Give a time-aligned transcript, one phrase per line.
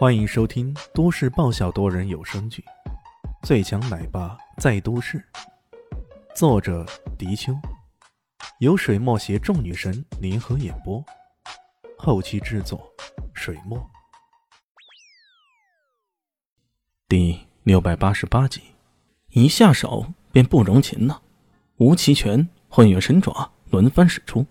[0.00, 2.64] 欢迎收听都市爆笑多人有声剧
[3.46, 5.18] 《最强奶爸在都市》，
[6.34, 6.86] 作者：
[7.18, 7.52] 迪秋，
[8.60, 11.04] 由水墨携众女神联合演播，
[11.98, 12.90] 后期制作：
[13.34, 13.78] 水墨。
[17.06, 18.62] 第六百八十八集，
[19.32, 21.20] 一下手便不容情了，
[21.76, 24.46] 吴奇拳、混元神爪轮番使出，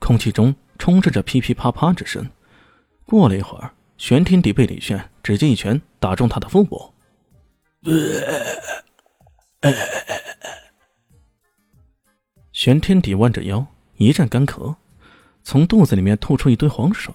[0.00, 2.28] 空气中充斥着噼噼啪啪之声。
[3.06, 3.72] 过了一会儿。
[3.96, 6.92] 玄天帝被李炫直接一拳打中他的腹部，
[12.52, 13.64] 玄天帝弯着腰，
[13.96, 14.74] 一阵干咳，
[15.42, 17.14] 从肚子里面吐出一堆黄水。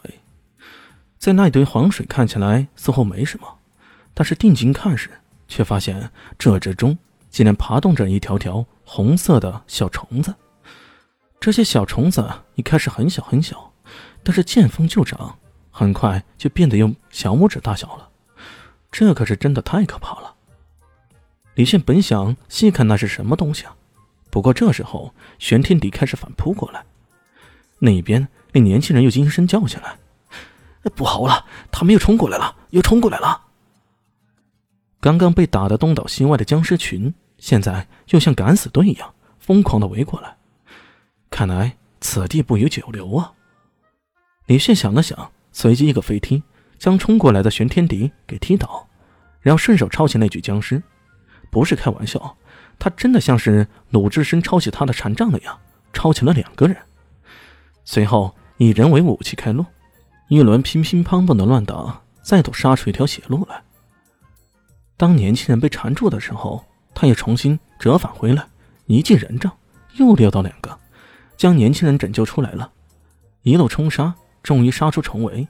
[1.18, 3.59] 在那一堆黄水看起来似乎没什么，
[4.14, 5.09] 但是定睛看时，
[5.50, 6.98] 却发现这之中
[7.30, 10.34] 竟然爬动着一条条红色的小虫子。
[11.42, 12.26] 这些小虫子
[12.56, 13.73] 一开始很小很小，
[14.23, 15.38] 但是见风就长。
[15.80, 18.10] 很快就变得有小拇指大小了，
[18.92, 20.36] 这可是真的太可怕了。
[21.56, 23.73] 李现本想细看那是什么东西啊，
[24.30, 26.84] 不过这时候玄天敌开始反扑过来，
[27.78, 29.98] 那边那年轻人又惊声叫起来
[30.98, 33.46] ：“不好了，他们又冲过来了，又冲过来了！”
[35.00, 40.36] 刚刚被打得东倒西歪的僵尸群，现在又像敢死队一样疯狂的围过来，
[41.30, 43.31] 看来此地不宜久留啊。
[44.46, 45.31] 李现想了想。
[45.62, 46.42] 随即一个飞踢，
[46.78, 48.88] 将冲过来的玄天敌给踢倒，
[49.42, 50.82] 然后顺手抄起那具僵尸。
[51.52, 52.38] 不是开玩笑，
[52.80, 55.60] 他真的像是鲁智深抄起他的禅杖那样，
[55.92, 56.78] 抄起了两个人。
[57.84, 59.66] 随后以人为武器开路，
[60.30, 63.62] 一轮乒乒乓乓的乱打，再度杀出一条血路来。
[64.96, 66.64] 当年轻人被缠住的时候，
[66.96, 68.48] 他也重新折返回来，
[68.86, 69.52] 一记人杖
[69.96, 70.80] 又撂倒两个，
[71.36, 72.72] 将年轻人拯救出来了，
[73.42, 74.16] 一路冲杀。
[74.50, 75.47] 终于杀出重围，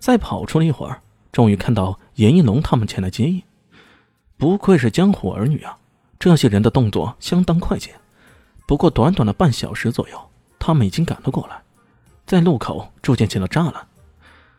[0.00, 3.40] 再跑出了一会儿，终于看到严一龙他们前来接应。
[4.36, 5.78] 不愧是江湖儿女啊！
[6.18, 7.94] 这些人的动作相当快捷。
[8.66, 10.20] 不过短短的半小时左右，
[10.58, 11.62] 他们已经赶了过来，
[12.26, 13.86] 在路口筑建起了栅栏。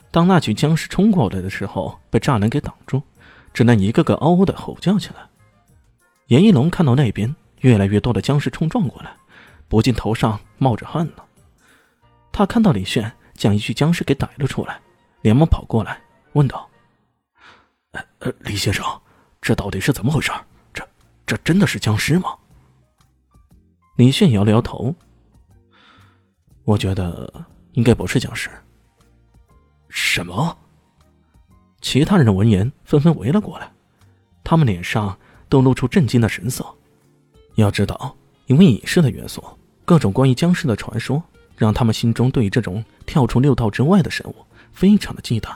[0.10, 3.02] 当那群僵尸冲过来的时候，被栅栏给挡住，
[3.54, 5.16] 只能一个个嗷嗷的吼叫起来。
[6.28, 9.12] 严一龙看到那边越来越多的僵尸冲撞过来，
[9.68, 11.26] 不禁头上冒着汗了。
[12.32, 13.12] 他看到李炫。
[13.42, 14.80] 将一具僵尸给逮了出来，
[15.24, 16.00] 连忙跑过来
[16.34, 16.70] 问道
[18.20, 18.86] ：“呃，李先生，
[19.42, 20.32] 这到底是怎么回事？
[20.72, 20.88] 这
[21.26, 22.38] 这真的是僵尸吗？”
[23.98, 24.94] 李炫摇了摇头
[26.66, 28.48] ：“我觉得应该不是僵尸。”
[29.90, 30.56] 什么？
[31.82, 33.72] 其他人的闻言纷纷围了过来，
[34.44, 35.18] 他们脸上
[35.50, 36.64] 都露出震惊的神色。
[37.56, 38.16] 要知道，
[38.46, 39.44] 因为影视的元素，
[39.84, 41.24] 各种关于僵尸的传说。
[41.56, 44.36] 让他们心中对于这种跳出六道之外的生物
[44.72, 45.56] 非常的忌惮。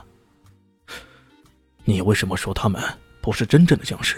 [1.84, 2.82] 你为什么说他们
[3.20, 4.16] 不是真正的僵尸？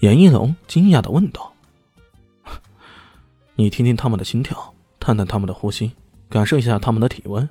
[0.00, 1.52] 严一龙惊讶的问道。
[3.54, 5.92] 你听听他们的心跳，探探他们的呼吸，
[6.28, 7.48] 感受一下他们的体温，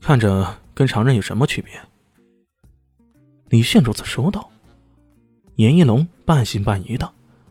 [0.00, 1.80] 看着跟常人有什么区别？
[3.50, 4.50] 李炫如此说道。
[5.56, 7.08] 严一龙半信半疑的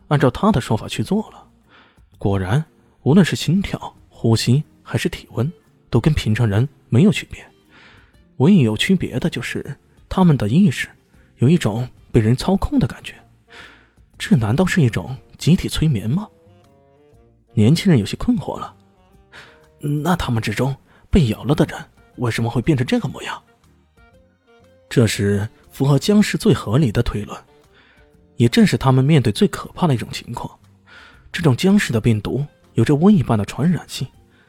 [0.08, 1.48] 按照他的说法去做了，
[2.18, 2.62] 果然，
[3.04, 3.96] 无论是心跳。
[4.24, 5.52] 呼吸还是体温，
[5.90, 7.46] 都跟平常人没有区别，
[8.38, 9.76] 唯一有区别的就是
[10.08, 10.88] 他们的意识
[11.36, 13.14] 有一种被人操控的感觉。
[14.16, 16.26] 这难道是一种集体催眠吗？
[17.52, 18.74] 年轻人有些困惑了。
[19.78, 20.74] 那他们之中
[21.10, 21.78] 被咬了的人
[22.16, 23.42] 为什么会变成这个模样？
[24.88, 27.38] 这是符合僵尸最合理的推论，
[28.36, 30.58] 也正是他们面对最可怕的一种情况。
[31.30, 32.42] 这种僵尸的病毒。
[32.74, 34.04] 有着瘟疫般的传染性，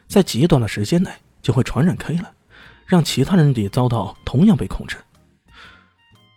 [0.08, 1.12] 在极短的时间内
[1.42, 2.32] 就会传染开来，
[2.86, 4.98] 让其他人也遭到同样被控制。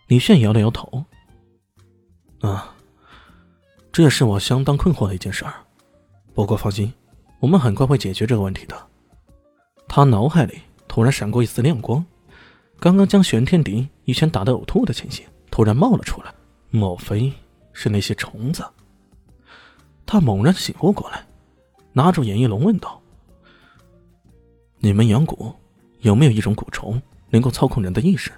[0.07, 1.05] 李炫摇了摇头
[2.41, 2.73] ：“啊，
[3.91, 5.53] 这也是我相当困惑的一件事儿。
[6.33, 6.91] 不过放心，
[7.39, 8.87] 我们很快会解决这个问题的。”
[9.87, 12.05] 他脑海里突然闪过一丝亮光，
[12.79, 16.33] 刚刚将玄天敌一拳打得呕吐的情形突然冒了出来，
[16.69, 17.33] 莫非
[17.73, 18.63] 是那些虫子？
[20.05, 21.25] 他猛然醒悟过来。
[21.93, 22.98] 拿住严一龙问道
[24.79, 25.53] ：“你们养蛊
[25.99, 28.31] 有没有一种蛊虫能够操控人的意识？”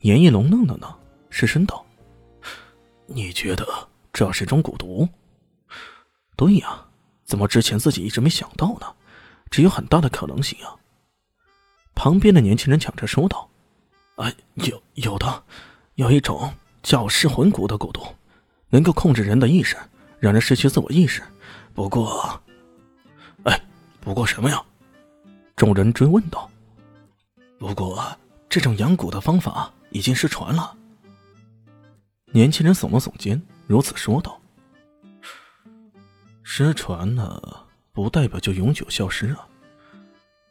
[0.00, 0.92] 严一龙愣了愣，
[1.30, 1.84] 失声道
[3.06, 3.66] ：“你觉得
[4.12, 5.08] 这是一种蛊毒
[6.36, 6.84] ？”“对呀，
[7.24, 8.86] 怎么之前自己一直没想到呢？
[9.50, 10.74] 只有很大的可能性啊！”
[11.94, 13.48] 旁边的年轻人抢着说道
[14.16, 15.44] ：“啊，有有的，
[15.94, 16.52] 有一种
[16.82, 18.02] 叫噬魂蛊的蛊毒，
[18.70, 19.76] 能够控制人的意识，
[20.18, 21.22] 让人失去自我意识。”
[21.74, 22.42] 不过，
[24.02, 24.60] 不过什么呀？
[25.54, 26.50] 众人追问道。
[27.56, 28.04] 不过，
[28.48, 30.76] 这种养蛊的方法已经失传了。
[32.32, 34.40] 年轻人耸了耸肩，如此说道
[36.42, 39.46] ：“失传了，不代表就永久消失啊。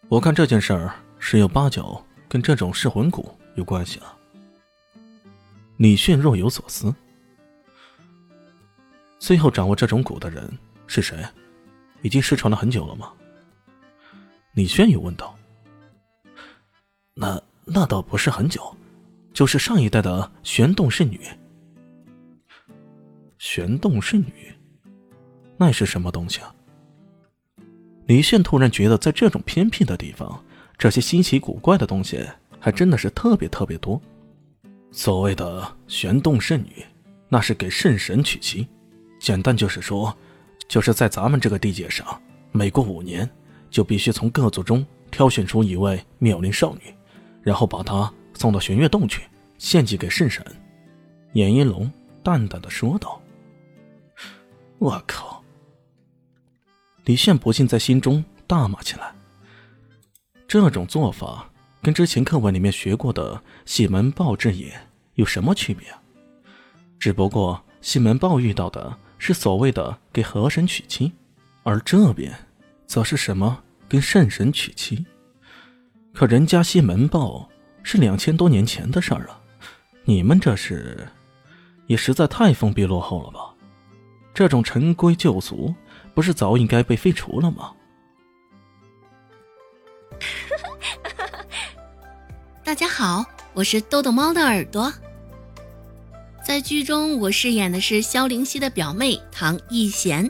[0.07, 4.17] 我看这件事儿十有八九跟这种噬魂蛊有关系啊。”
[5.75, 6.95] 李迅若有所思。
[9.19, 10.49] 最后掌握这种蛊的人
[10.87, 11.21] 是谁？
[12.01, 13.11] 已经失传了很久了吗？
[14.53, 15.35] 李炫又问道。
[17.13, 18.75] 那那倒不是很久，
[19.33, 21.19] 就是上一代的玄洞圣女。
[23.37, 24.53] 玄洞圣女，
[25.57, 26.53] 那是什么东西啊？
[28.05, 30.43] 李炫突然觉得，在这种偏僻的地方，
[30.77, 32.23] 这些稀奇古怪的东西
[32.59, 34.01] 还真的是特别特别多。
[34.91, 36.85] 所谓的玄洞圣女，
[37.29, 38.67] 那是给圣神娶妻，
[39.19, 40.15] 简单就是说，
[40.67, 42.21] 就是在咱们这个地界上，
[42.51, 43.29] 每过五年，
[43.71, 46.93] 就必须从各族中挑选出一位妙龄少女，
[47.41, 49.23] 然后把她送到玄月洞去，
[49.57, 50.45] 献祭给圣神。
[51.33, 51.91] 严一龙
[52.21, 53.19] 淡淡的说道
[54.77, 55.41] ：“我靠！”
[57.05, 59.15] 李现不禁在心中大骂起来，
[60.47, 61.47] 这种做法。
[61.81, 65.87] 跟之前课文里面学过的西门豹之眼有什么区别？
[66.99, 71.11] 只不过西门豹遇到的是所谓的给河神娶妻，
[71.63, 72.31] 而这边
[72.91, 75.05] 则是什么跟圣神娶妻。
[76.13, 77.49] 可人家西门豹
[77.83, 79.39] 是两千多年前的事儿啊，
[80.03, 81.07] 你们这是
[81.87, 83.39] 也实在太封闭落后了吧？
[84.33, 85.73] 这种陈规旧俗
[86.13, 87.71] 不是早应该被废除了吗？
[92.61, 93.23] 大家好，
[93.53, 94.91] 我是豆豆猫的耳朵。
[96.45, 100.29] 在剧中，我饰演的是萧灵溪的表妹唐艺贤。